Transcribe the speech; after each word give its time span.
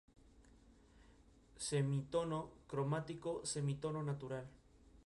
Semitono 1.57 2.49
cromático 2.65 3.45
semitono 3.45 4.01
natural 4.01 4.47